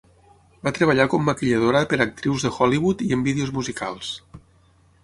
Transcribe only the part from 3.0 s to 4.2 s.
i en vídeos musicals.